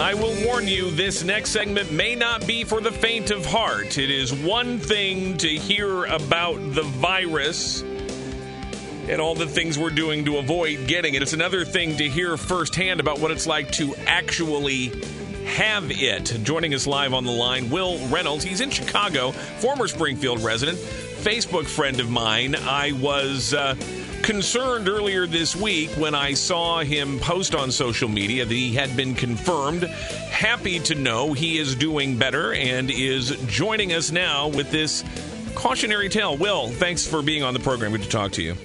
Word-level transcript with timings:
I 0.00 0.14
will 0.14 0.34
warn 0.44 0.66
you, 0.66 0.90
this 0.90 1.22
next 1.22 1.50
segment 1.50 1.92
may 1.92 2.14
not 2.14 2.46
be 2.46 2.64
for 2.64 2.80
the 2.80 2.90
faint 2.90 3.30
of 3.30 3.44
heart. 3.44 3.98
It 3.98 4.10
is 4.10 4.32
one 4.32 4.78
thing 4.78 5.36
to 5.38 5.48
hear 5.48 6.04
about 6.06 6.56
the 6.74 6.82
virus 6.82 7.82
and 7.82 9.20
all 9.20 9.34
the 9.34 9.46
things 9.46 9.78
we're 9.78 9.90
doing 9.90 10.24
to 10.24 10.38
avoid 10.38 10.86
getting 10.86 11.14
it. 11.14 11.22
It's 11.22 11.34
another 11.34 11.64
thing 11.64 11.98
to 11.98 12.08
hear 12.08 12.36
firsthand 12.38 13.00
about 13.00 13.20
what 13.20 13.30
it's 13.30 13.46
like 13.46 13.70
to 13.72 13.94
actually 14.06 14.92
have 15.44 15.90
it. 15.90 16.38
Joining 16.42 16.72
us 16.74 16.86
live 16.86 17.12
on 17.12 17.24
the 17.24 17.30
line, 17.30 17.68
Will 17.68 17.98
Reynolds. 18.08 18.44
He's 18.44 18.62
in 18.62 18.70
Chicago, 18.70 19.32
former 19.32 19.88
Springfield 19.88 20.42
resident, 20.42 20.78
Facebook 21.22 21.66
friend 21.66 22.00
of 22.00 22.10
mine. 22.10 22.54
I 22.54 22.92
was. 22.92 23.54
Uh, 23.54 23.74
concerned 24.22 24.88
earlier 24.88 25.26
this 25.26 25.56
week 25.56 25.90
when 25.96 26.14
I 26.14 26.34
saw 26.34 26.78
him 26.80 27.18
post 27.18 27.56
on 27.56 27.72
social 27.72 28.08
media 28.08 28.44
that 28.44 28.54
he 28.54 28.72
had 28.72 28.96
been 28.96 29.16
confirmed. 29.16 29.82
Happy 29.82 30.78
to 30.80 30.94
know 30.94 31.32
he 31.32 31.58
is 31.58 31.74
doing 31.74 32.16
better 32.16 32.54
and 32.54 32.88
is 32.88 33.30
joining 33.46 33.92
us 33.92 34.12
now 34.12 34.46
with 34.46 34.70
this 34.70 35.02
cautionary 35.56 36.08
tale. 36.08 36.36
Will, 36.36 36.68
thanks 36.68 37.04
for 37.04 37.20
being 37.20 37.42
on 37.42 37.52
the 37.52 37.60
program. 37.60 37.90
Good 37.90 38.04
to 38.04 38.08
talk 38.08 38.30
to 38.32 38.42
you. 38.42 38.56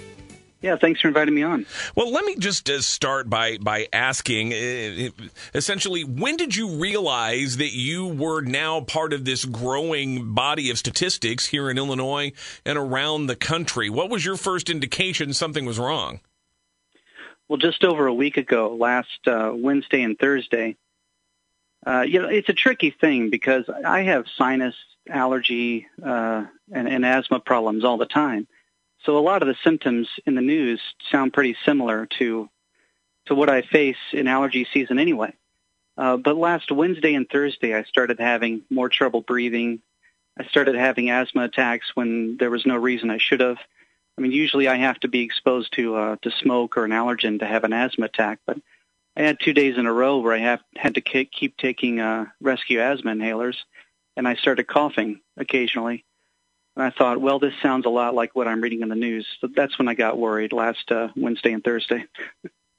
Yeah, 0.61 0.75
thanks 0.75 1.01
for 1.01 1.07
inviting 1.07 1.35
me 1.35 1.43
on. 1.43 1.67
Well, 1.95 2.11
let 2.11 2.25
me 2.25 2.35
just 2.35 2.67
uh, 2.67 2.81
start 2.81 3.29
by 3.29 3.57
by 3.57 3.87
asking, 3.93 4.53
uh, 4.53 5.09
essentially, 5.53 6.03
when 6.03 6.35
did 6.35 6.55
you 6.55 6.79
realize 6.79 7.57
that 7.57 7.73
you 7.73 8.07
were 8.07 8.41
now 8.41 8.81
part 8.81 9.13
of 9.13 9.23
this 9.23 9.45
growing 9.45 10.33
body 10.33 10.71
of 10.71 10.79
statistics 10.79 11.45
here 11.45 11.69
in 11.69 11.77
Illinois 11.77 12.31
and 12.65 12.77
around 12.77 13.27
the 13.27 13.35
country? 13.35 13.89
What 13.89 14.09
was 14.09 14.25
your 14.25 14.35
first 14.35 14.69
indication 14.69 15.31
something 15.33 15.65
was 15.65 15.77
wrong? 15.77 16.21
Well, 17.47 17.57
just 17.57 17.83
over 17.83 18.07
a 18.07 18.13
week 18.13 18.37
ago, 18.37 18.75
last 18.75 19.27
uh, 19.27 19.51
Wednesday 19.53 20.01
and 20.01 20.17
Thursday, 20.17 20.75
uh, 21.85 22.01
you 22.01 22.21
know, 22.21 22.29
it's 22.29 22.49
a 22.49 22.53
tricky 22.53 22.89
thing 22.89 23.29
because 23.29 23.69
I 23.85 24.01
have 24.01 24.25
sinus 24.35 24.75
allergy 25.07 25.87
uh, 26.03 26.45
and, 26.71 26.87
and 26.87 27.05
asthma 27.05 27.39
problems 27.39 27.85
all 27.85 27.97
the 27.97 28.07
time. 28.07 28.47
So 29.07 29.17
a 29.17 29.19
lot 29.19 29.41
of 29.41 29.47
the 29.47 29.55
symptoms 29.63 30.09
in 30.25 30.35
the 30.35 30.41
news 30.41 30.81
sound 31.09 31.31
pretty 31.31 31.55
similar 31.63 32.07
to 32.19 32.49
to 33.27 33.35
what 33.35 33.49
I 33.49 33.61
face 33.61 33.95
in 34.11 34.27
allergy 34.27 34.67
season 34.73 34.99
anyway. 34.99 35.33
Uh, 35.97 36.17
but 36.17 36.35
last 36.35 36.71
Wednesday 36.73 37.15
and 37.15 37.27
Thursday, 37.29 37.73
I 37.73 37.83
started 37.83 38.19
having 38.19 38.63
more 38.69 38.89
trouble 38.89 39.21
breathing. 39.21 39.81
I 40.37 40.43
started 40.47 40.75
having 40.75 41.09
asthma 41.09 41.43
attacks 41.43 41.91
when 41.95 42.35
there 42.37 42.49
was 42.49 42.65
no 42.65 42.75
reason 42.75 43.09
I 43.09 43.17
should 43.17 43.39
have. 43.39 43.57
I 44.17 44.21
mean, 44.21 44.33
usually 44.33 44.67
I 44.67 44.75
have 44.75 44.99
to 44.99 45.07
be 45.07 45.21
exposed 45.21 45.71
to 45.75 45.95
uh, 45.95 46.15
to 46.23 46.31
smoke 46.41 46.75
or 46.75 46.83
an 46.83 46.91
allergen 46.91 47.39
to 47.39 47.45
have 47.45 47.63
an 47.63 47.71
asthma 47.71 48.07
attack, 48.07 48.39
but 48.45 48.57
I 49.15 49.21
had 49.21 49.39
two 49.39 49.53
days 49.53 49.77
in 49.77 49.85
a 49.85 49.93
row 49.93 50.17
where 50.17 50.33
I 50.33 50.39
have, 50.39 50.59
had 50.75 50.95
to 50.95 51.01
keep 51.01 51.55
taking 51.55 52.01
uh, 52.01 52.25
rescue 52.41 52.81
asthma 52.81 53.11
inhalers, 53.11 53.55
and 54.17 54.27
I 54.27 54.35
started 54.35 54.67
coughing 54.67 55.21
occasionally. 55.37 56.03
And 56.77 56.85
I 56.85 56.91
thought, 56.91 57.19
well, 57.19 57.39
this 57.39 57.53
sounds 57.63 57.87
a 57.87 57.89
lot 57.89 58.13
like 58.13 58.35
what 58.35 58.47
I'm 58.47 58.61
reading 58.61 58.83
in 58.83 58.89
the 58.89 58.95
news. 58.95 59.25
So 59.41 59.47
that's 59.47 59.79
when 59.79 59.87
I 59.87 59.95
got 59.95 60.15
worried 60.15 60.53
last 60.53 60.91
uh, 60.91 61.07
Wednesday 61.15 61.51
and 61.51 61.63
Thursday. 61.63 62.05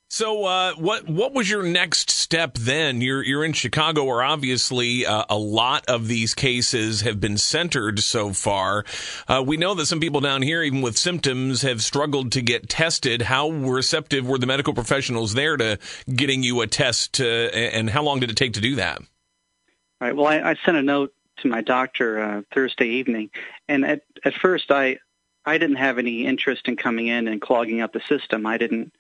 So, 0.08 0.44
uh, 0.44 0.74
what 0.74 1.08
what 1.08 1.34
was 1.34 1.50
your 1.50 1.64
next 1.64 2.08
step 2.08 2.54
then? 2.54 3.00
You're 3.00 3.24
you're 3.24 3.44
in 3.44 3.52
Chicago, 3.52 4.04
where 4.04 4.22
obviously 4.22 5.04
uh, 5.04 5.24
a 5.28 5.36
lot 5.36 5.84
of 5.86 6.06
these 6.06 6.32
cases 6.34 7.00
have 7.00 7.19
been 7.19 7.36
centered 7.36 7.98
so 7.98 8.32
far. 8.32 8.84
Uh, 9.26 9.42
we 9.44 9.56
know 9.56 9.74
that 9.74 9.86
some 9.86 9.98
people 9.98 10.20
down 10.20 10.42
here, 10.42 10.62
even 10.62 10.80
with 10.80 10.96
symptoms, 10.96 11.62
have 11.62 11.82
struggled 11.82 12.30
to 12.32 12.41
get 12.41 12.69
tested. 12.69 13.22
How 13.22 13.50
receptive 13.50 14.28
were 14.28 14.38
the 14.38 14.46
medical 14.46 14.74
professionals 14.74 15.34
there 15.34 15.56
to 15.56 15.78
getting 16.14 16.44
you 16.44 16.60
a 16.60 16.69
test, 16.69 17.20
and 17.20 17.91
how 17.91 18.04
long 18.04 18.20
did 18.20 18.30
it 18.30 18.36
take 18.36 18.52
to 18.52 18.60
do 18.60 18.76
that? 18.76 19.00
All 19.00 20.08
right. 20.08 20.16
Well, 20.16 20.26
I, 20.26 20.52
I 20.52 20.54
sent 20.64 20.76
a 20.76 20.82
note 20.82 21.12
to 21.42 21.48
my 21.48 21.61
doctor 21.61 22.20
uh, 22.20 22.42
Thursday 22.55 22.86
evening, 22.86 23.31
and 23.69 23.84
at 23.84 24.03
at 24.25 24.34
first 24.34 24.70
I 24.70 24.98
I 25.44 25.58
didn't 25.58 25.77
have 25.77 25.99
any 25.99 26.26
interest 26.26 26.69
in 26.69 26.76
coming 26.76 27.06
in 27.06 27.28
and 27.28 27.41
clogging 27.41 27.81
up 27.81 27.93
the 27.93 28.03
system. 28.09 28.47
I 28.47 28.59
didn't 28.59 28.93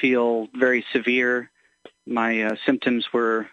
feel 0.00 0.48
very 0.54 0.84
severe. 0.92 1.50
My 2.06 2.42
uh, 2.44 2.56
symptoms 2.64 3.12
were 3.12 3.48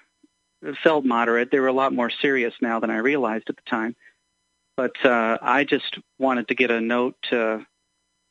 felt 0.84 1.06
moderate. 1.06 1.52
They 1.52 1.60
were 1.60 1.68
a 1.68 1.74
lot 1.74 1.94
more 1.94 2.10
serious 2.10 2.54
now 2.62 2.80
than 2.80 2.90
I 2.90 2.98
realized 2.98 3.50
at 3.50 3.56
the 3.56 3.70
time. 3.70 3.96
But 4.76 5.04
uh, 5.04 5.38
I 5.42 5.66
just 5.66 5.98
wanted 6.18 6.48
to 6.48 6.56
get 6.56 6.72
a 6.72 6.80
note 6.80 7.16
to 7.30 7.66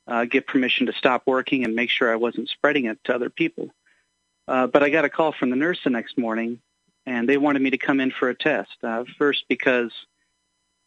uh, 0.07 0.25
get 0.25 0.47
permission 0.47 0.87
to 0.87 0.93
stop 0.95 1.23
working 1.27 1.65
and 1.65 1.75
make 1.75 1.91
sure 1.91 2.11
I 2.11 2.17
wasn't 2.17 2.49
spreading 2.49 2.87
it 2.87 2.99
to 3.05 3.15
other 3.15 3.31
people. 3.31 3.71
Uh, 4.47 4.67
but 4.67 4.83
I 4.83 4.89
got 4.89 5.05
a 5.05 5.11
call 5.11 5.33
from 5.33 5.51
the 5.51 5.57
nurse 5.57 5.79
the 5.85 5.91
next 5.91 6.17
morning 6.17 6.61
and 7.09 7.27
they 7.27 7.39
wanted 7.39 7.63
me 7.63 7.71
to 7.71 7.79
come 7.79 8.01
in 8.01 8.11
for 8.11 8.29
a 8.29 8.35
test. 8.35 8.77
Uh, 8.83 9.05
first, 9.17 9.45
because 9.49 9.93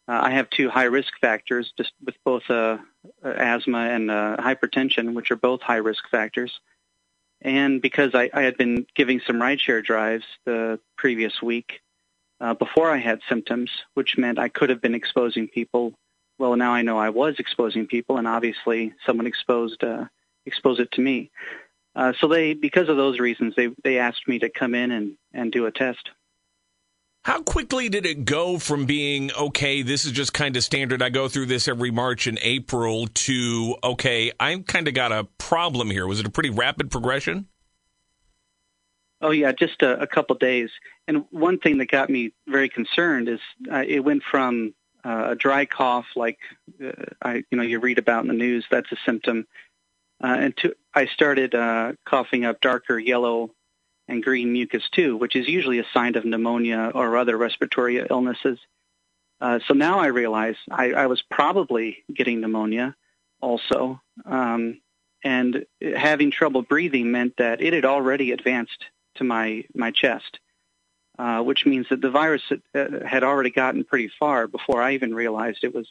uh, 0.06 0.20
I 0.22 0.30
have 0.30 0.48
two 0.50 0.70
high 0.70 0.84
risk 0.84 1.12
factors, 1.20 1.72
just 1.76 1.92
with 2.04 2.14
both 2.24 2.48
uh, 2.48 2.78
asthma 3.24 3.78
and 3.78 4.10
uh, 4.10 4.36
hypertension, 4.38 5.14
which 5.14 5.32
are 5.32 5.36
both 5.36 5.62
high 5.62 5.76
risk 5.76 6.08
factors, 6.10 6.60
and 7.40 7.82
because 7.82 8.14
I, 8.14 8.30
I 8.32 8.42
had 8.42 8.56
been 8.56 8.86
giving 8.94 9.20
some 9.26 9.36
rideshare 9.36 9.84
drives 9.84 10.24
the 10.44 10.78
previous 10.96 11.42
week 11.42 11.80
uh, 12.40 12.54
before 12.54 12.88
I 12.88 12.98
had 12.98 13.20
symptoms, 13.28 13.70
which 13.94 14.16
meant 14.16 14.38
I 14.38 14.48
could 14.48 14.70
have 14.70 14.80
been 14.80 14.94
exposing 14.94 15.48
people. 15.48 15.92
Well, 16.38 16.54
now 16.56 16.72
I 16.72 16.82
know 16.82 16.98
I 16.98 17.10
was 17.10 17.34
exposing 17.38 17.88
people, 17.88 18.16
and 18.16 18.28
obviously 18.28 18.94
someone 19.04 19.26
exposed 19.26 19.82
uh, 19.82 20.04
exposed 20.46 20.78
it 20.78 20.92
to 20.92 21.00
me. 21.00 21.32
Uh, 21.94 22.12
so 22.20 22.26
they, 22.26 22.54
because 22.54 22.88
of 22.88 22.96
those 22.96 23.18
reasons, 23.18 23.54
they 23.56 23.68
they 23.84 23.98
asked 23.98 24.26
me 24.26 24.38
to 24.38 24.48
come 24.48 24.74
in 24.74 24.90
and 24.90 25.16
and 25.32 25.52
do 25.52 25.66
a 25.66 25.70
test. 25.70 26.10
How 27.24 27.40
quickly 27.40 27.88
did 27.88 28.04
it 28.04 28.24
go 28.24 28.58
from 28.58 28.84
being 28.84 29.30
okay, 29.32 29.82
this 29.82 30.04
is 30.04 30.12
just 30.12 30.32
kind 30.32 30.56
of 30.56 30.64
standard, 30.64 31.02
I 31.02 31.08
go 31.08 31.28
through 31.28 31.46
this 31.46 31.68
every 31.68 31.92
March 31.92 32.26
and 32.26 32.38
April, 32.42 33.06
to 33.06 33.76
okay, 33.84 34.32
I 34.40 34.56
kind 34.66 34.88
of 34.88 34.94
got 34.94 35.12
a 35.12 35.24
problem 35.38 35.90
here? 35.90 36.06
Was 36.06 36.18
it 36.18 36.26
a 36.26 36.30
pretty 36.30 36.50
rapid 36.50 36.90
progression? 36.90 37.46
Oh 39.20 39.30
yeah, 39.30 39.52
just 39.52 39.82
a, 39.82 40.00
a 40.00 40.06
couple 40.06 40.34
days. 40.36 40.70
And 41.06 41.24
one 41.30 41.58
thing 41.58 41.78
that 41.78 41.90
got 41.90 42.10
me 42.10 42.32
very 42.48 42.68
concerned 42.68 43.28
is 43.28 43.40
uh, 43.70 43.84
it 43.86 44.00
went 44.00 44.24
from 44.28 44.74
uh, 45.04 45.28
a 45.30 45.36
dry 45.36 45.64
cough, 45.64 46.06
like 46.16 46.38
uh, 46.84 46.90
I, 47.22 47.44
you 47.50 47.58
know, 47.58 47.62
you 47.62 47.78
read 47.78 47.98
about 47.98 48.22
in 48.22 48.28
the 48.28 48.34
news. 48.34 48.64
That's 48.68 48.90
a 48.90 48.96
symptom 49.06 49.46
uh, 50.22 50.36
and 50.38 50.56
to, 50.58 50.74
I 50.94 51.06
started 51.06 51.54
uh, 51.54 51.92
coughing 52.04 52.44
up 52.44 52.60
darker 52.60 52.98
yellow 52.98 53.50
and 54.08 54.22
green 54.22 54.52
mucus 54.52 54.82
too, 54.90 55.16
which 55.16 55.36
is 55.36 55.48
usually 55.48 55.78
a 55.78 55.86
sign 55.94 56.16
of 56.16 56.24
pneumonia 56.24 56.90
or 56.94 57.16
other 57.16 57.36
respiratory 57.36 58.04
illnesses. 58.10 58.58
Uh, 59.40 59.58
so 59.66 59.74
now 59.74 59.98
I 59.98 60.06
realize 60.06 60.56
I, 60.70 60.92
I, 60.92 61.06
was 61.06 61.22
probably 61.30 62.04
getting 62.12 62.40
pneumonia 62.40 62.94
also. 63.40 64.00
Um, 64.24 64.80
and 65.24 65.64
having 65.96 66.30
trouble 66.30 66.62
breathing 66.62 67.10
meant 67.10 67.34
that 67.38 67.60
it 67.60 67.72
had 67.72 67.84
already 67.84 68.32
advanced 68.32 68.84
to 69.16 69.24
my, 69.24 69.64
my 69.74 69.90
chest, 69.90 70.38
uh, 71.18 71.40
which 71.42 71.66
means 71.66 71.86
that 71.90 72.00
the 72.00 72.10
virus 72.10 72.42
had, 72.48 72.62
uh, 72.74 73.06
had 73.06 73.24
already 73.24 73.50
gotten 73.50 73.84
pretty 73.84 74.10
far 74.18 74.46
before 74.46 74.82
I 74.82 74.92
even 74.94 75.14
realized 75.14 75.60
it 75.62 75.74
was 75.74 75.88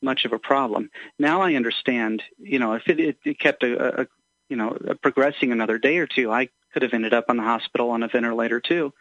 much 0.00 0.24
of 0.24 0.32
a 0.32 0.38
problem. 0.38 0.90
Now 1.18 1.42
I 1.42 1.54
understand, 1.54 2.22
you 2.38 2.58
know, 2.58 2.74
if 2.74 2.88
it, 2.88 2.98
it, 2.98 3.18
it 3.24 3.38
kept 3.38 3.62
a, 3.62 4.02
a, 4.02 4.06
you 4.52 4.56
know, 4.56 4.76
progressing 5.00 5.50
another 5.50 5.78
day 5.78 5.96
or 5.96 6.06
two, 6.06 6.30
I 6.30 6.50
could 6.74 6.82
have 6.82 6.92
ended 6.92 7.14
up 7.14 7.30
on 7.30 7.38
the 7.38 7.42
hospital 7.42 7.88
on 7.88 8.02
a 8.02 8.08
ventilator 8.08 8.60
too. 8.60 8.92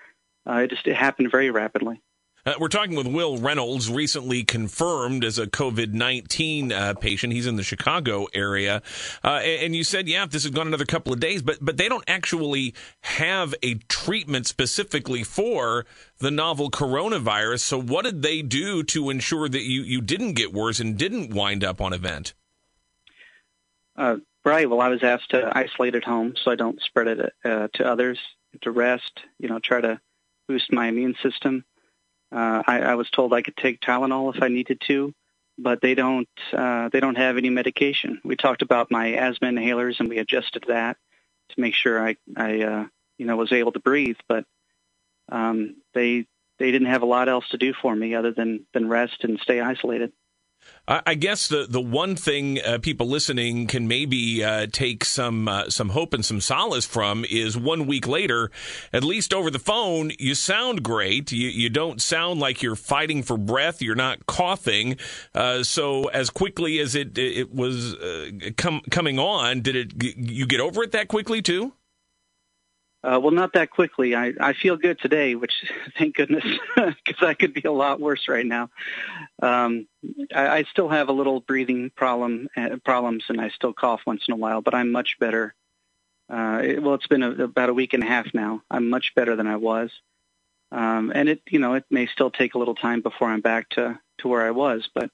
Uh, 0.49 0.59
it 0.59 0.69
just 0.69 0.87
it 0.87 0.95
happened 0.95 1.29
very 1.29 1.51
rapidly. 1.51 2.01
Uh, 2.45 2.53
we're 2.57 2.69
talking 2.69 2.95
with 2.95 3.05
Will 3.05 3.37
Reynolds, 3.37 3.89
recently 3.89 4.45
confirmed 4.45 5.25
as 5.25 5.37
a 5.37 5.45
COVID 5.45 5.91
19 5.91 6.71
uh, 6.71 6.93
patient. 6.93 7.33
He's 7.33 7.47
in 7.47 7.57
the 7.57 7.63
Chicago 7.63 8.27
area. 8.33 8.81
Uh, 9.25 9.41
and 9.43 9.75
you 9.75 9.83
said, 9.83 10.07
yeah, 10.07 10.23
if 10.23 10.29
this 10.29 10.45
had 10.45 10.55
gone 10.55 10.67
another 10.67 10.85
couple 10.85 11.11
of 11.11 11.19
days, 11.19 11.41
but, 11.41 11.57
but 11.59 11.75
they 11.75 11.89
don't 11.89 12.05
actually 12.07 12.73
have 13.01 13.53
a 13.61 13.73
treatment 13.89 14.47
specifically 14.47 15.23
for 15.23 15.85
the 16.19 16.31
novel 16.31 16.71
coronavirus. 16.71 17.59
So, 17.59 17.79
what 17.79 18.05
did 18.05 18.21
they 18.21 18.41
do 18.41 18.83
to 18.83 19.09
ensure 19.09 19.49
that 19.49 19.63
you, 19.63 19.81
you 19.81 19.99
didn't 19.99 20.33
get 20.33 20.53
worse 20.53 20.79
and 20.79 20.97
didn't 20.97 21.33
wind 21.33 21.65
up 21.65 21.81
on 21.81 21.91
event? 21.91 22.33
Uh, 23.97 24.15
right. 24.45 24.69
Well, 24.69 24.81
I 24.81 24.89
was 24.89 25.03
asked 25.03 25.31
to 25.31 25.51
isolate 25.55 25.95
at 25.95 26.03
home 26.03 26.35
so 26.41 26.51
I 26.51 26.55
don't 26.55 26.81
spread 26.81 27.07
it 27.07 27.33
uh, 27.43 27.67
to 27.73 27.85
others, 27.85 28.19
to 28.61 28.71
rest, 28.71 29.21
you 29.39 29.49
know, 29.49 29.59
try 29.59 29.81
to 29.81 29.99
boost 30.47 30.71
my 30.71 30.87
immune 30.87 31.15
system. 31.21 31.63
Uh, 32.31 32.63
I, 32.65 32.81
I 32.81 32.95
was 32.95 33.09
told 33.09 33.33
I 33.33 33.41
could 33.41 33.57
take 33.57 33.81
Tylenol 33.81 34.35
if 34.35 34.41
I 34.41 34.47
needed 34.47 34.81
to, 34.87 35.13
but 35.57 35.81
they 35.81 35.95
don't. 35.95 36.29
Uh, 36.53 36.89
they 36.89 36.99
don't 36.99 37.17
have 37.17 37.37
any 37.37 37.49
medication. 37.49 38.21
We 38.23 38.35
talked 38.35 38.61
about 38.61 38.91
my 38.91 39.13
asthma 39.15 39.49
inhalers, 39.49 39.99
and 39.99 40.07
we 40.07 40.17
adjusted 40.17 40.65
that 40.67 40.97
to 41.49 41.61
make 41.61 41.73
sure 41.73 42.05
I, 42.05 42.15
I 42.37 42.61
uh, 42.61 42.85
you 43.17 43.25
know, 43.25 43.35
was 43.35 43.51
able 43.51 43.73
to 43.73 43.79
breathe. 43.79 44.17
But 44.29 44.45
um, 45.29 45.75
they 45.93 46.25
they 46.57 46.71
didn't 46.71 46.87
have 46.87 47.01
a 47.01 47.07
lot 47.07 47.27
else 47.27 47.47
to 47.49 47.57
do 47.57 47.73
for 47.73 47.95
me 47.95 48.15
other 48.15 48.31
than 48.31 48.65
than 48.73 48.87
rest 48.87 49.23
and 49.23 49.39
stay 49.39 49.59
isolated. 49.59 50.13
I 50.87 51.13
guess 51.13 51.47
the 51.47 51.65
the 51.69 51.79
one 51.79 52.15
thing 52.15 52.59
uh, 52.61 52.79
people 52.79 53.07
listening 53.07 53.67
can 53.67 53.87
maybe 53.87 54.43
uh, 54.43 54.67
take 54.71 55.05
some 55.05 55.47
uh, 55.47 55.69
some 55.69 55.89
hope 55.89 56.13
and 56.13 56.25
some 56.25 56.41
solace 56.41 56.85
from 56.85 57.23
is 57.29 57.57
one 57.57 57.87
week 57.87 58.07
later, 58.07 58.51
at 58.91 59.03
least 59.03 59.33
over 59.33 59.49
the 59.49 59.59
phone, 59.59 60.11
you 60.19 60.35
sound 60.35 60.83
great. 60.83 61.31
You 61.31 61.47
you 61.47 61.69
don't 61.69 62.01
sound 62.01 62.39
like 62.39 62.61
you're 62.61 62.75
fighting 62.75 63.23
for 63.23 63.37
breath. 63.37 63.81
You're 63.81 63.95
not 63.95 64.25
coughing. 64.25 64.97
Uh, 65.33 65.63
so 65.63 66.05
as 66.05 66.29
quickly 66.29 66.79
as 66.79 66.95
it 66.95 67.17
it 67.17 67.53
was 67.53 67.93
uh, 67.95 68.31
com- 68.57 68.81
coming 68.89 69.17
on, 69.17 69.61
did 69.61 69.75
it 69.75 69.93
you 70.17 70.45
get 70.45 70.59
over 70.59 70.83
it 70.83 70.91
that 70.91 71.07
quickly 71.07 71.41
too? 71.41 71.73
Uh, 73.03 73.19
well, 73.21 73.31
not 73.31 73.53
that 73.53 73.71
quickly. 73.71 74.15
I, 74.15 74.33
I 74.39 74.53
feel 74.53 74.77
good 74.77 74.99
today, 74.99 75.33
which 75.33 75.53
thank 75.97 76.15
goodness, 76.15 76.45
because 76.75 77.21
I 77.27 77.33
could 77.33 77.53
be 77.53 77.63
a 77.65 77.71
lot 77.71 77.99
worse 77.99 78.27
right 78.27 78.45
now. 78.45 78.69
Um, 79.41 79.87
I, 80.33 80.47
I 80.47 80.63
still 80.63 80.89
have 80.89 81.09
a 81.09 81.13
little 81.13 81.39
breathing 81.39 81.89
problem 81.95 82.47
uh, 82.55 82.77
problems, 82.85 83.25
and 83.29 83.41
I 83.41 83.49
still 83.49 83.73
cough 83.73 84.01
once 84.05 84.23
in 84.27 84.33
a 84.33 84.37
while, 84.37 84.61
but 84.61 84.75
I'm 84.75 84.91
much 84.91 85.17
better. 85.19 85.55
Uh, 86.29 86.61
it, 86.63 86.83
well, 86.83 86.93
it's 86.93 87.07
been 87.07 87.23
a, 87.23 87.31
about 87.43 87.69
a 87.69 87.73
week 87.73 87.93
and 87.93 88.03
a 88.03 88.07
half 88.07 88.33
now. 88.33 88.61
I'm 88.69 88.89
much 88.89 89.13
better 89.15 89.35
than 89.35 89.47
I 89.47 89.55
was, 89.55 89.89
um, 90.71 91.11
and 91.13 91.27
it 91.27 91.41
you 91.49 91.57
know 91.57 91.73
it 91.73 91.85
may 91.89 92.05
still 92.05 92.29
take 92.29 92.53
a 92.53 92.59
little 92.59 92.75
time 92.75 93.01
before 93.01 93.29
I'm 93.29 93.41
back 93.41 93.69
to 93.69 93.99
to 94.19 94.27
where 94.27 94.45
I 94.45 94.51
was, 94.51 94.87
but 94.93 95.09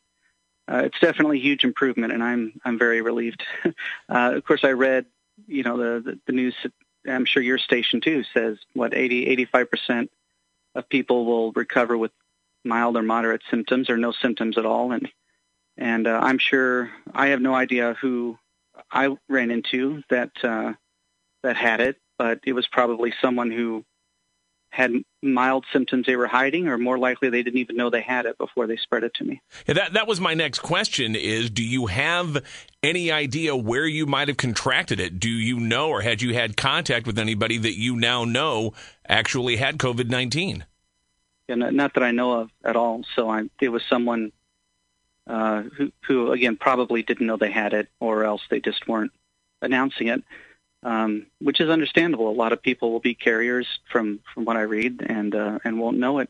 uh, 0.69 0.81
it's 0.83 0.99
definitely 0.99 1.37
a 1.39 1.43
huge 1.43 1.63
improvement, 1.63 2.11
and 2.11 2.21
I'm 2.21 2.59
I'm 2.65 2.77
very 2.77 3.01
relieved. 3.01 3.43
uh, 3.65 3.71
of 4.09 4.43
course, 4.43 4.65
I 4.65 4.71
read 4.71 5.05
you 5.47 5.63
know 5.63 5.77
the 5.77 6.11
the, 6.11 6.19
the 6.27 6.33
news 6.33 6.55
I'm 7.07 7.25
sure 7.25 7.41
your 7.41 7.57
station 7.57 8.01
too 8.01 8.23
says 8.33 8.57
what 8.73 8.93
80, 8.93 9.27
85 9.27 9.71
percent 9.71 10.11
of 10.75 10.89
people 10.89 11.25
will 11.25 11.51
recover 11.53 11.97
with 11.97 12.11
mild 12.63 12.97
or 12.97 13.03
moderate 13.03 13.41
symptoms 13.49 13.89
or 13.89 13.97
no 13.97 14.11
symptoms 14.11 14.57
at 14.57 14.65
all, 14.65 14.91
and 14.91 15.09
and 15.77 16.07
uh, 16.07 16.19
I'm 16.21 16.37
sure 16.37 16.91
I 17.13 17.27
have 17.27 17.41
no 17.41 17.55
idea 17.55 17.95
who 17.99 18.37
I 18.91 19.15
ran 19.29 19.51
into 19.51 20.03
that 20.09 20.31
uh, 20.43 20.73
that 21.43 21.55
had 21.55 21.81
it, 21.81 21.97
but 22.17 22.39
it 22.45 22.53
was 22.53 22.67
probably 22.67 23.13
someone 23.21 23.51
who 23.51 23.85
had 24.69 24.91
mild 25.21 25.65
symptoms 25.71 26.05
they 26.05 26.15
were 26.15 26.27
hiding 26.27 26.67
or 26.67 26.77
more 26.77 26.97
likely 26.97 27.29
they 27.29 27.41
didn't 27.41 27.59
even 27.59 27.75
know 27.75 27.89
they 27.89 28.01
had 28.01 28.25
it 28.25 28.37
before 28.37 28.67
they 28.67 28.77
spread 28.77 29.03
it 29.03 29.13
to 29.15 29.23
me. 29.23 29.41
Yeah, 29.65 29.75
that 29.75 29.93
that 29.93 30.07
was 30.07 30.19
my 30.19 30.33
next 30.33 30.59
question 30.59 31.15
is 31.15 31.49
do 31.49 31.63
you 31.63 31.87
have 31.87 32.43
any 32.83 33.11
idea 33.11 33.55
where 33.55 33.87
you 33.87 34.05
might 34.05 34.27
have 34.27 34.37
contracted 34.37 34.99
it? 34.99 35.19
Do 35.19 35.29
you 35.29 35.59
know 35.59 35.89
or 35.89 36.01
had 36.01 36.21
you 36.21 36.33
had 36.33 36.57
contact 36.57 37.07
with 37.07 37.17
anybody 37.17 37.57
that 37.57 37.77
you 37.77 37.95
now 37.95 38.23
know 38.25 38.73
actually 39.07 39.55
had 39.55 39.77
COVID-19? 39.77 40.63
Yeah, 41.47 41.55
not, 41.55 41.73
not 41.73 41.93
that 41.93 42.03
I 42.03 42.11
know 42.11 42.41
of 42.41 42.49
at 42.63 42.75
all. 42.75 43.03
So 43.15 43.29
I, 43.29 43.43
it 43.61 43.69
was 43.69 43.81
someone 43.89 44.31
uh, 45.25 45.63
who, 45.63 45.91
who, 46.05 46.31
again, 46.31 46.57
probably 46.57 47.03
didn't 47.03 47.25
know 47.25 47.37
they 47.37 47.51
had 47.51 47.73
it 47.73 47.87
or 47.99 48.25
else 48.25 48.41
they 48.49 48.59
just 48.59 48.87
weren't 48.87 49.11
announcing 49.61 50.07
it 50.07 50.23
um, 50.87 51.25
which 51.39 51.59
is 51.59 51.69
understandable. 51.69 52.29
A 52.29 52.31
lot 52.31 52.53
of 52.53 52.61
people 52.61 52.91
will 52.91 53.01
be 53.01 53.13
carriers 53.13 53.67
from 53.91 54.21
from 54.33 54.45
what 54.45 54.55
I 54.55 54.61
read 54.61 55.05
and 55.05 55.35
uh, 55.35 55.59
and 55.65 55.79
won't 55.79 55.97
know 55.97 56.19
it. 56.19 56.29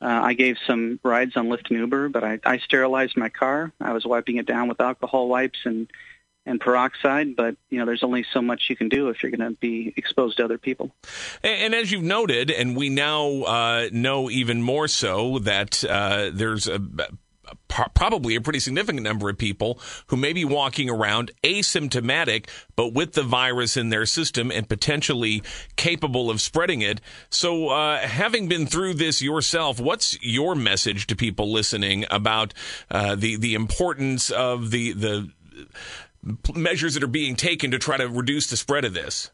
Uh, 0.00 0.20
I 0.22 0.32
gave 0.32 0.56
some 0.66 0.98
rides 1.04 1.36
on 1.36 1.48
Lyft 1.48 1.68
and 1.68 1.78
Uber, 1.78 2.08
but 2.08 2.24
I, 2.24 2.38
I 2.42 2.58
sterilized 2.58 3.18
my 3.18 3.28
car. 3.28 3.72
I 3.78 3.92
was 3.92 4.06
wiping 4.06 4.38
it 4.38 4.46
down 4.46 4.68
with 4.68 4.80
alcohol 4.80 5.28
wipes 5.28 5.58
and 5.64 5.90
and 6.46 6.58
peroxide, 6.58 7.36
but 7.36 7.56
you 7.68 7.78
know, 7.78 7.84
there's 7.84 8.02
only 8.02 8.24
so 8.32 8.40
much 8.40 8.70
you 8.70 8.76
can 8.76 8.88
do 8.88 9.10
if 9.10 9.22
you're 9.22 9.30
going 9.30 9.46
to 9.46 9.54
be 9.60 9.92
exposed 9.94 10.38
to 10.38 10.44
other 10.46 10.56
people. 10.56 10.90
And, 11.42 11.60
and 11.60 11.74
as 11.74 11.92
you've 11.92 12.02
noted, 12.02 12.50
and 12.50 12.74
we 12.74 12.88
now 12.88 13.42
uh, 13.42 13.88
know 13.92 14.30
even 14.30 14.62
more 14.62 14.88
so 14.88 15.40
that 15.40 15.84
uh, 15.84 16.30
there's 16.32 16.66
a 16.66 16.80
probably 17.68 18.34
a 18.34 18.40
pretty 18.40 18.60
significant 18.60 19.02
number 19.02 19.28
of 19.28 19.38
people 19.38 19.78
who 20.08 20.16
may 20.16 20.32
be 20.32 20.44
walking 20.44 20.90
around 20.90 21.30
asymptomatic, 21.42 22.48
but 22.76 22.92
with 22.92 23.12
the 23.12 23.22
virus 23.22 23.76
in 23.76 23.90
their 23.90 24.06
system 24.06 24.50
and 24.50 24.68
potentially 24.68 25.42
capable 25.76 26.30
of 26.30 26.40
spreading 26.40 26.82
it. 26.82 27.00
So, 27.30 27.68
uh, 27.68 27.98
having 27.98 28.48
been 28.48 28.66
through 28.66 28.94
this 28.94 29.22
yourself, 29.22 29.80
what's 29.80 30.20
your 30.22 30.54
message 30.54 31.06
to 31.08 31.16
people 31.16 31.52
listening 31.52 32.04
about 32.10 32.54
uh, 32.90 33.14
the 33.14 33.36
the 33.36 33.54
importance 33.54 34.30
of 34.30 34.70
the 34.70 34.92
the 34.92 35.30
measures 36.54 36.94
that 36.94 37.02
are 37.02 37.08
being 37.08 37.36
taken 37.36 37.70
to 37.70 37.78
try 37.78 37.96
to 37.96 38.08
reduce 38.08 38.48
the 38.48 38.56
spread 38.56 38.84
of 38.84 38.94
this? 38.94 39.30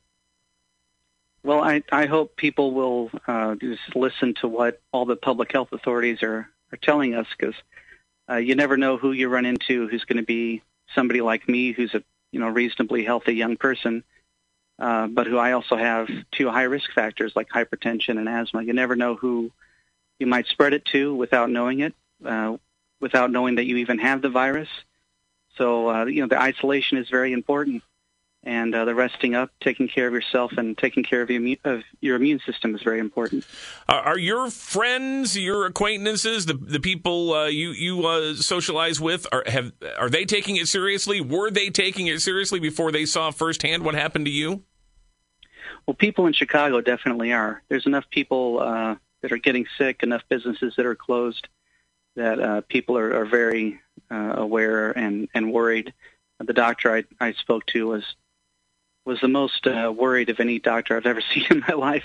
Well, 1.43 1.63
I, 1.63 1.83
I 1.93 2.07
hope 2.07 2.37
people 2.37 2.73
will 2.73 3.11
uh, 3.29 3.55
just 3.55 3.95
listen 3.95 4.35
to 4.41 4.49
what 4.49 4.81
all 4.93 5.05
the 5.05 5.15
public 5.15 5.53
health 5.53 5.73
authorities 5.73 6.23
are, 6.23 6.49
are 6.73 6.79
telling 6.83 7.15
us 7.15 7.27
because 7.39 7.55
uh, 8.31 8.37
you 8.37 8.55
never 8.55 8.77
know 8.77 8.97
who 8.97 9.13
you 9.13 9.29
run 9.29 9.47
into 9.47 9.89
who's 9.89 10.05
going 10.05 10.19
to 10.19 10.25
be 10.25 10.63
somebody 10.95 11.21
like 11.21 11.49
me 11.49 11.73
who's 11.73 11.95
a 11.95 12.03
you 12.33 12.41
know 12.41 12.49
reasonably 12.49 13.05
healthy 13.05 13.35
young 13.35 13.57
person, 13.57 14.05
uh, 14.79 15.07
but 15.07 15.27
who 15.27 15.39
I 15.39 15.53
also 15.53 15.77
have 15.77 16.09
two 16.33 16.51
high 16.51 16.65
risk 16.65 16.93
factors 16.93 17.33
like 17.35 17.49
hypertension 17.49 18.19
and 18.19 18.29
asthma. 18.29 18.63
You 18.63 18.73
never 18.73 18.97
know 18.97 19.15
who 19.15 19.51
you 20.19 20.27
might 20.27 20.47
spread 20.47 20.73
it 20.73 20.85
to 20.87 21.15
without 21.15 21.51
knowing 21.51 21.81
it, 21.81 21.95
uh, 22.25 22.57
without 23.01 23.31
knowing 23.31 23.57
that 23.57 23.65
you 23.65 23.77
even 23.79 23.99
have 23.99 24.23
the 24.23 24.31
virus. 24.31 24.69
So 25.57 25.91
uh, 25.91 26.05
you 26.07 26.23
know 26.23 26.29
the 26.29 26.41
isolation 26.41 26.99
is 26.99 27.09
very 27.09 27.33
important 27.33 27.83
and 28.47 28.73
uh, 28.77 28.85
the 28.85 28.95
resting 28.95 29.35
up, 29.35 29.51
taking 29.61 29.89
care 29.89 30.07
of 30.07 30.15
yourself, 30.15 30.53
and 30.57 30.79
taking 30.79 31.03
care 31.03 31.21
of 31.21 31.29
your, 31.29 31.57
of 31.65 31.83
your 32.01 32.15
immune 32.15 32.41
system 32.47 32.77
is 32.77 32.83
very 32.83 33.01
important. 33.01 33.45
are 33.89 34.17
your 34.17 34.51
friends, 34.51 35.37
your 35.37 35.67
acquaintances, 35.67 36.47
the 36.47 36.55
the 36.55 36.79
people 36.79 37.35
uh, 37.35 37.47
you 37.47 37.71
you 37.71 38.07
uh, 38.07 38.35
socialize 38.35 39.01
with, 39.01 39.27
are 39.33 39.43
have 39.47 39.73
are 39.99 40.09
they 40.09 40.25
taking 40.25 40.57
it 40.57 40.69
seriously? 40.69 41.21
Were 41.21 41.51
they 41.51 41.71
taking 41.71 42.07
it 42.07 42.23
seriously 42.23 42.61
before 42.61 42.93
they 42.93 43.05
saw 43.05 43.33
firsthand 43.33 43.85
what 43.85 43.97
happened 43.97 44.27
to 44.27 44.33
you? 44.33 44.63
Well, 45.85 45.95
people 45.95 46.27
in 46.27 46.33
Chicago 46.33 46.81
definitely 46.81 47.33
are. 47.33 47.63
There's 47.69 47.87
enough 47.87 48.05
people 48.11 48.61
uh, 48.61 48.95
that 49.23 49.33
are 49.33 49.39
getting 49.39 49.67
sick, 49.77 50.05
enough 50.05 50.23
businesses 50.29 50.75
that 50.77 50.87
are 50.87 50.95
closed, 50.95 51.49
that 52.15 52.41
uh, 52.41 52.61
people 52.69 52.97
are, 52.97 53.23
are 53.23 53.27
very 53.27 53.81
uh, 54.09 54.35
aware 54.37 54.93
and 54.93 55.29
and 55.35 55.53
worried. 55.53 55.93
The 56.39 56.53
doctor 56.53 56.95
I, 56.95 57.05
I 57.19 57.33
spoke 57.33 57.67
to 57.67 57.89
was 57.89 58.05
was 59.07 59.21
the 59.21 59.29
most 59.29 59.67
uh, 59.67 59.93
worried 59.97 60.29
of 60.29 60.41
any 60.41 60.59
doctor 60.59 60.97
I've 60.97 61.07
ever 61.07 61.23
seen 61.35 61.47
in 61.51 61.61
my 61.67 61.75
life. 61.75 62.05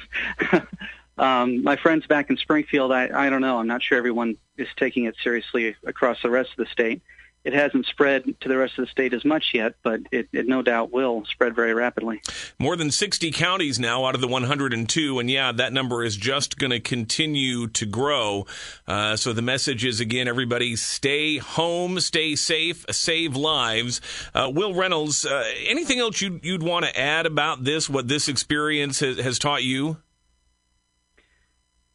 um, 1.18 1.64
my 1.64 1.76
friends 1.76 2.08
back 2.08 2.30
in 2.30 2.38
Springfield, 2.38 2.92
I, 2.92 3.10
I 3.14 3.30
don't 3.30 3.42
know. 3.42 3.58
I'm 3.58 3.68
not 3.68 3.84
sure 3.84 3.98
everyone 3.98 4.38
is 4.58 4.68
taking 4.78 5.06
it 5.06 5.16
seriously 5.22 5.76
across 5.86 6.22
the 6.22 6.30
rest 6.30 6.52
of 6.52 6.58
the 6.58 6.72
state 6.72 7.02
it 7.44 7.54
hasn't 7.54 7.88
spread 7.88 8.24
to 8.42 8.50
the 8.50 8.58
rest 8.58 8.78
of 8.78 8.86
the 8.86 8.92
state 8.92 9.14
as 9.14 9.26
much 9.26 9.52
yet, 9.54 9.74
but 9.84 10.02
it, 10.12 10.30
it, 10.32 10.48
no 10.48 10.62
doubt 10.62 10.92
will 10.92 11.26
spread 11.26 11.56
very 11.56 11.74
rapidly. 11.74 12.22
More 12.60 12.76
than 12.76 12.92
60 12.92 13.32
counties 13.32 13.80
now 13.80 14.06
out 14.06 14.14
of 14.14 14.22
the 14.22 14.28
102, 14.28 15.20
and 15.20 15.30
yeah, 15.30 15.52
that 15.52 15.74
number 15.74 16.04
is 16.04 16.16
just 16.16 16.58
going 16.58 16.72
to 16.72 16.80
continue 16.80 17.68
to 17.68 17.86
grow. 17.86 18.46
Uh, 18.88 19.16
so 19.16 19.34
the 19.34 19.42
message 19.42 19.84
is 19.86 20.00
again, 20.00 20.28
everybody 20.28 20.76
stay 20.76 21.38
home, 21.38 22.00
stay 22.00 22.36
safe, 22.36 22.86
save 22.92 23.36
lives. 23.36 24.02
Uh, 24.36 24.52
Will 24.54 24.76
Reynolds, 24.76 25.26
uh, 25.26 25.44
anything 25.66 26.00
else 26.00 26.22
you'd, 26.22 26.46
you'd 26.46 26.64
want 26.64 26.86
to 26.86 27.00
add 27.00 27.26
about 27.26 27.64
this, 27.64 27.90
what 27.90 28.08
this 28.08 28.28
experience 28.28 29.00
has, 29.00 29.18
has 29.20 29.40
taught 29.40 29.64
you? 29.64 29.98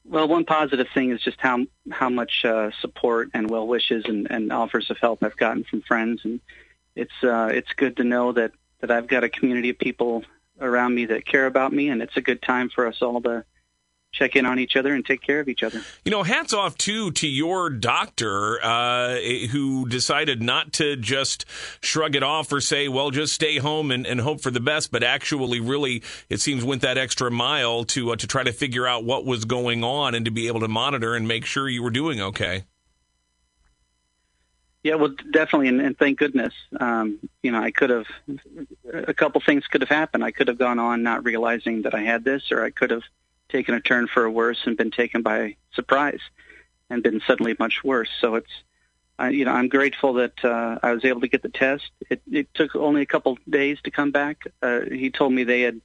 Well, 0.09 0.29
one 0.29 0.45
positive 0.45 0.87
thing 0.95 1.11
is 1.11 1.21
just 1.21 1.41
how 1.41 1.67
how 1.91 2.09
much 2.09 2.45
uh, 2.45 2.71
support 2.81 3.31
and 3.35 3.51
well 3.51 3.67
wishes 3.67 4.05
and, 4.07 4.31
and 4.31 4.53
offers 4.53 4.91
of 4.91 4.99
help 4.99 5.23
I've 5.23 5.37
gotten 5.37 5.65
from 5.65 5.83
friends, 5.83 6.21
and 6.25 6.41
it's 6.95 7.25
uh, 7.25 7.49
it's 7.53 7.73
good 7.73 7.97
to 7.97 8.05
know 8.05 8.33
that 8.33 8.53
that 8.81 8.91
I've 8.91 9.09
got 9.09 9.25
a 9.25 9.29
community 9.29 9.71
of 9.71 9.79
people 9.79 10.25
around 10.61 10.95
me 10.95 11.07
that 11.07 11.27
care 11.27 11.47
about 11.47 11.73
me, 11.73 11.89
and 11.89 12.03
it's 12.03 12.17
a 12.17 12.21
good 12.21 12.41
time 12.41 12.71
for 12.71 12.87
us 12.87 13.03
all 13.03 13.21
to 13.23 13.45
check 14.17 14.37
in 14.37 14.47
on 14.47 14.59
each 14.59 14.77
other 14.77 14.95
and 14.95 15.05
take 15.05 15.21
care 15.21 15.41
of 15.41 15.49
each 15.49 15.63
other. 15.63 15.83
You 16.05 16.11
know, 16.11 16.23
hats 16.23 16.53
off 16.53 16.77
too 16.77 17.11
to 17.13 17.29
your 17.29 17.71
doctor 17.71 18.59
uh, 18.65 19.17
who 19.51 19.89
decided 19.89 20.43
not 20.43 20.73
to 20.75 20.97
just 20.97 21.45
shrug 21.81 22.17
it 22.17 22.23
off 22.23 22.51
or 22.53 22.61
say, 22.61 22.89
"Well, 22.89 23.11
just 23.11 23.35
stay 23.35 23.59
home 23.59 23.91
and, 23.91 24.07
and 24.07 24.21
hope 24.21 24.41
for 24.41 24.51
the 24.51 24.61
best," 24.61 24.91
but 24.91 25.03
actually, 25.03 25.61
really, 25.61 26.03
it 26.29 26.41
seems 26.41 26.65
went 26.65 26.83
that 26.83 26.99
extra 26.99 27.31
mile 27.31 27.85
to 27.85 28.13
uh, 28.13 28.17
to 28.17 28.27
try 28.27 28.43
to 28.43 28.53
figure 28.53 28.87
out 28.87 29.05
what 29.05 29.25
was 29.25 29.45
going 29.45 29.85
on 29.85 30.15
and 30.15 30.25
to 30.25 30.31
be 30.31 30.47
able 30.47 30.61
to 30.61 30.69
monitor 30.69 31.15
and 31.15 31.29
make 31.29 31.45
sure 31.45 31.69
you 31.69 31.83
were 31.83 31.91
doing 31.91 32.21
okay. 32.21 32.65
Yeah, 34.87 34.95
well, 34.95 35.13
definitely, 35.33 35.67
and, 35.67 35.81
and 35.81 35.99
thank 35.99 36.17
goodness. 36.17 36.55
Um, 36.79 37.19
you 37.43 37.51
know, 37.51 37.61
I 37.61 37.73
could 37.73 37.91
have 37.91 38.07
a 38.95 39.13
couple 39.13 39.41
things 39.45 39.67
could 39.67 39.81
have 39.81 39.89
happened. 39.89 40.23
I 40.23 40.31
could 40.31 40.47
have 40.47 40.59
gone 40.59 40.79
on 40.79 41.03
not 41.03 41.25
realizing 41.25 41.83
that 41.83 41.95
I 41.95 42.03
had 42.03 42.23
this, 42.23 42.53
or 42.53 42.65
I 42.65 42.71
could 42.71 42.93
have 42.93 43.03
taken 43.49 43.75
a 43.75 43.81
turn 43.81 44.07
for 44.07 44.25
a 44.25 44.31
worse 44.31 44.61
and 44.67 44.77
been 44.77 44.91
taken 44.91 45.23
by 45.23 45.57
surprise 45.73 46.21
and 46.91 47.03
been 47.03 47.21
suddenly 47.27 47.57
much 47.59 47.83
worse. 47.85 48.11
So 48.21 48.37
it's, 48.37 48.51
uh, 49.19 49.27
you 49.27 49.45
know, 49.45 49.53
I'm 49.53 49.69
grateful 49.69 50.15
that 50.15 50.45
uh, 50.45 50.79
I 50.83 50.93
was 50.93 51.05
able 51.05 51.21
to 51.23 51.29
get 51.29 51.43
the 51.43 51.49
test. 51.49 51.91
It, 52.11 52.23
it 52.31 52.53
took 52.55 52.77
only 52.77 53.03
a 53.03 53.07
couple 53.07 53.39
days 53.49 53.79
to 53.85 53.91
come 53.91 54.11
back. 54.11 54.45
Uh, 54.63 54.81
he 54.91 55.11
told 55.11 55.33
me 55.33 55.45
they 55.45 55.63
had 55.63 55.81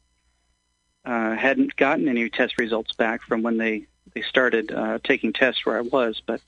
uh, 1.03 1.35
hadn't 1.35 1.75
gotten 1.75 2.07
any 2.07 2.29
test 2.29 2.59
results 2.59 2.93
back 2.93 3.23
from 3.23 3.41
when 3.41 3.57
they 3.57 3.87
they 4.13 4.21
started 4.21 4.71
uh, 4.71 4.99
taking 5.03 5.33
tests 5.33 5.65
where 5.65 5.77
I 5.77 5.81
was, 5.81 6.21
but 6.25 6.41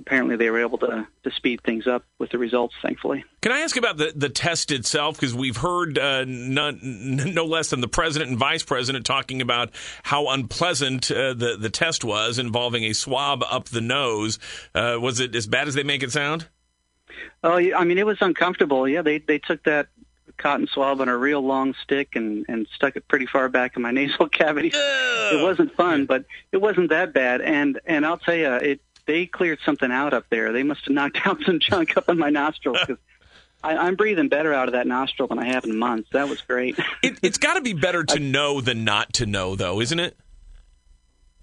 apparently 0.00 0.36
they 0.36 0.50
were 0.50 0.60
able 0.60 0.78
to, 0.78 1.06
to 1.24 1.30
speed 1.32 1.60
things 1.62 1.86
up 1.86 2.04
with 2.18 2.30
the 2.30 2.38
results, 2.38 2.74
thankfully. 2.82 3.24
Can 3.40 3.52
I 3.52 3.60
ask 3.60 3.76
about 3.76 3.96
the, 3.96 4.12
the 4.14 4.28
test 4.28 4.70
itself? 4.70 5.16
Because 5.16 5.34
we've 5.34 5.56
heard 5.56 5.98
uh, 5.98 6.24
none, 6.26 6.78
no 6.82 7.44
less 7.44 7.70
than 7.70 7.80
the 7.80 7.88
president 7.88 8.30
and 8.30 8.38
vice 8.38 8.62
president 8.62 9.06
talking 9.06 9.40
about 9.40 9.70
how 10.02 10.28
unpleasant 10.28 11.10
uh, 11.10 11.34
the, 11.34 11.56
the 11.58 11.70
test 11.70 12.04
was 12.04 12.38
involving 12.38 12.84
a 12.84 12.92
swab 12.92 13.42
up 13.50 13.66
the 13.66 13.80
nose. 13.80 14.38
Uh, 14.74 14.98
was 15.00 15.20
it 15.20 15.34
as 15.34 15.46
bad 15.46 15.68
as 15.68 15.74
they 15.74 15.82
make 15.82 16.02
it 16.02 16.12
sound? 16.12 16.48
Oh, 17.42 17.56
I 17.56 17.84
mean, 17.84 17.98
it 17.98 18.06
was 18.06 18.18
uncomfortable. 18.20 18.88
Yeah, 18.88 19.02
they, 19.02 19.18
they 19.18 19.38
took 19.38 19.62
that 19.64 19.88
cotton 20.36 20.66
swab 20.66 21.00
on 21.00 21.08
a 21.08 21.16
real 21.16 21.40
long 21.40 21.74
stick 21.82 22.14
and, 22.14 22.44
and 22.48 22.66
stuck 22.74 22.96
it 22.96 23.08
pretty 23.08 23.26
far 23.26 23.48
back 23.48 23.76
in 23.76 23.82
my 23.82 23.90
nasal 23.92 24.28
cavity. 24.28 24.70
It 24.74 25.42
wasn't 25.42 25.74
fun, 25.74 26.06
but 26.06 26.24
it 26.52 26.58
wasn't 26.58 26.90
that 26.90 27.12
bad. 27.12 27.40
And, 27.40 27.80
and 27.86 28.04
I'll 28.04 28.18
tell 28.18 28.34
you, 28.34 28.52
it, 28.52 28.80
they 29.06 29.26
cleared 29.26 29.58
something 29.64 29.90
out 29.90 30.12
up 30.12 30.26
there. 30.30 30.52
They 30.52 30.62
must 30.62 30.84
have 30.84 30.94
knocked 30.94 31.18
out 31.26 31.40
some 31.44 31.60
junk 31.60 31.96
up 31.96 32.08
in 32.08 32.18
my 32.18 32.30
nostrils 32.30 32.78
because 32.80 32.98
I, 33.62 33.76
I'm 33.76 33.96
breathing 33.96 34.28
better 34.28 34.52
out 34.52 34.68
of 34.68 34.72
that 34.72 34.86
nostril 34.86 35.28
than 35.28 35.38
I 35.38 35.46
have 35.46 35.64
in 35.64 35.78
months. 35.78 36.10
That 36.12 36.28
was 36.28 36.40
great. 36.40 36.78
it, 37.02 37.18
it's 37.22 37.38
got 37.38 37.54
to 37.54 37.60
be 37.60 37.72
better 37.72 38.04
to 38.04 38.18
know 38.18 38.60
than 38.60 38.84
not 38.84 39.12
to 39.14 39.26
know, 39.26 39.56
though, 39.56 39.80
isn't 39.80 39.98
it? 39.98 40.16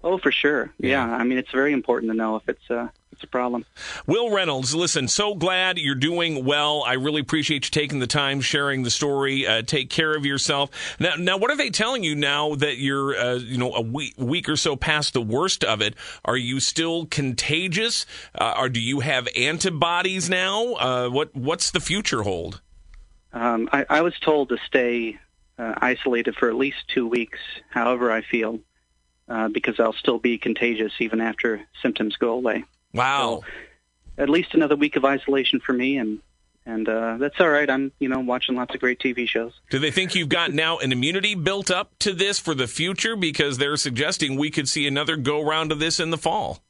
Oh, 0.02 0.18
for 0.18 0.30
sure. 0.30 0.70
Yeah. 0.78 1.06
yeah. 1.06 1.16
I 1.16 1.24
mean, 1.24 1.38
it's 1.38 1.50
very 1.50 1.72
important 1.72 2.12
to 2.12 2.16
know 2.16 2.36
if 2.36 2.48
it's 2.48 2.70
uh, 2.70 2.88
it's 3.14 3.22
a 3.22 3.28
problem. 3.28 3.64
Will 4.08 4.30
Reynolds, 4.30 4.74
listen, 4.74 5.06
so 5.06 5.36
glad 5.36 5.78
you're 5.78 5.94
doing 5.94 6.44
well. 6.44 6.82
I 6.84 6.94
really 6.94 7.20
appreciate 7.20 7.64
you 7.64 7.70
taking 7.70 8.00
the 8.00 8.08
time, 8.08 8.40
sharing 8.40 8.82
the 8.82 8.90
story. 8.90 9.46
Uh, 9.46 9.62
take 9.62 9.88
care 9.88 10.16
of 10.16 10.26
yourself. 10.26 10.70
Now, 10.98 11.14
now, 11.16 11.36
what 11.36 11.52
are 11.52 11.56
they 11.56 11.70
telling 11.70 12.02
you 12.02 12.16
now 12.16 12.56
that 12.56 12.78
you're, 12.78 13.16
uh, 13.16 13.34
you 13.34 13.56
know, 13.56 13.72
a 13.72 13.80
week, 13.80 14.14
week 14.18 14.48
or 14.48 14.56
so 14.56 14.74
past 14.74 15.12
the 15.12 15.22
worst 15.22 15.62
of 15.62 15.80
it? 15.80 15.94
Are 16.24 16.36
you 16.36 16.58
still 16.58 17.06
contagious? 17.06 18.04
Uh, 18.34 18.54
or 18.58 18.68
do 18.68 18.80
you 18.80 18.98
have 19.00 19.28
antibodies 19.36 20.28
now? 20.28 20.74
Uh, 20.74 21.08
what 21.08 21.34
What's 21.36 21.70
the 21.70 21.80
future 21.80 22.22
hold? 22.22 22.60
Um, 23.32 23.68
I, 23.72 23.86
I, 23.88 24.00
was 24.02 24.18
told 24.20 24.48
to 24.48 24.58
stay 24.66 25.18
uh, 25.58 25.74
isolated 25.76 26.36
for 26.36 26.48
at 26.48 26.54
least 26.54 26.76
two 26.88 27.06
weeks, 27.06 27.38
however 27.70 28.10
I 28.10 28.22
feel. 28.22 28.60
Uh, 29.26 29.48
because 29.48 29.80
I'll 29.80 29.94
still 29.94 30.18
be 30.18 30.36
contagious 30.36 30.92
even 30.98 31.22
after 31.22 31.64
symptoms 31.80 32.16
go 32.16 32.32
away. 32.32 32.64
Wow. 32.94 33.42
So, 33.42 34.22
at 34.22 34.30
least 34.30 34.54
another 34.54 34.76
week 34.76 34.96
of 34.96 35.04
isolation 35.04 35.60
for 35.60 35.72
me, 35.72 35.98
and 35.98 36.20
and 36.64 36.88
uh, 36.88 37.16
that's 37.18 37.38
all 37.40 37.48
right. 37.48 37.68
I'm 37.68 37.92
you 37.98 38.08
know 38.08 38.20
watching 38.20 38.54
lots 38.54 38.74
of 38.74 38.80
great 38.80 38.98
TV 38.98 39.28
shows. 39.28 39.52
Do 39.70 39.78
they 39.78 39.90
think 39.90 40.14
you've 40.14 40.28
got 40.28 40.52
now 40.52 40.78
an 40.78 40.92
immunity 40.92 41.34
built 41.34 41.70
up 41.70 41.92
to 42.00 42.14
this 42.14 42.38
for 42.38 42.54
the 42.54 42.66
future? 42.66 43.16
Because 43.16 43.58
they're 43.58 43.76
suggesting 43.76 44.36
we 44.36 44.50
could 44.50 44.68
see 44.68 44.86
another 44.86 45.16
go 45.16 45.42
round 45.42 45.72
of 45.72 45.78
this 45.78 46.00
in 46.00 46.10
the 46.10 46.18
fall. 46.18 46.60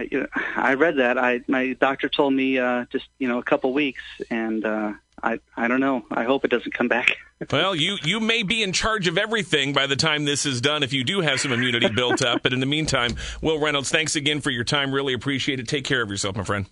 I, 0.00 0.26
I 0.56 0.74
read 0.74 0.96
that. 0.96 1.18
I 1.18 1.40
my 1.46 1.74
doctor 1.74 2.08
told 2.08 2.32
me 2.32 2.58
uh, 2.58 2.86
just 2.90 3.06
you 3.18 3.28
know 3.28 3.38
a 3.38 3.42
couple 3.42 3.72
weeks, 3.72 4.02
and 4.30 4.64
uh, 4.64 4.92
I 5.22 5.40
I 5.56 5.68
don't 5.68 5.80
know. 5.80 6.04
I 6.10 6.24
hope 6.24 6.44
it 6.44 6.50
doesn't 6.50 6.72
come 6.72 6.88
back. 6.88 7.16
well, 7.50 7.74
you 7.74 7.96
you 8.02 8.20
may 8.20 8.42
be 8.42 8.62
in 8.62 8.72
charge 8.72 9.06
of 9.06 9.18
everything 9.18 9.72
by 9.72 9.86
the 9.86 9.96
time 9.96 10.24
this 10.24 10.46
is 10.46 10.60
done 10.60 10.82
if 10.82 10.92
you 10.92 11.04
do 11.04 11.20
have 11.20 11.40
some 11.40 11.52
immunity 11.52 11.88
built 11.94 12.22
up. 12.22 12.42
But 12.42 12.52
in 12.52 12.60
the 12.60 12.66
meantime, 12.66 13.16
Will 13.42 13.58
Reynolds, 13.58 13.90
thanks 13.90 14.16
again 14.16 14.40
for 14.40 14.50
your 14.50 14.64
time. 14.64 14.92
Really 14.92 15.12
appreciate 15.12 15.60
it. 15.60 15.68
Take 15.68 15.84
care 15.84 16.02
of 16.02 16.10
yourself, 16.10 16.36
my 16.36 16.44
friend. 16.44 16.66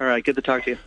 All 0.00 0.06
right, 0.06 0.22
good 0.22 0.36
to 0.36 0.42
talk 0.42 0.64
to 0.64 0.70
you. 0.72 0.78